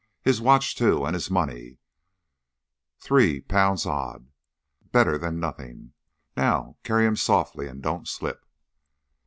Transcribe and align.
His 0.23 0.41
watch, 0.41 0.75
too, 0.75 1.05
and 1.05 1.13
his 1.13 1.29
money 1.29 1.77
L3 3.03 3.85
odd; 3.85 4.25
better 4.91 5.19
than 5.19 5.39
nothing. 5.39 5.93
Now 6.35 6.77
carry 6.83 7.05
him 7.05 7.15
softly 7.15 7.67
and 7.67 7.83
don't 7.83 8.07
slip." 8.07 8.43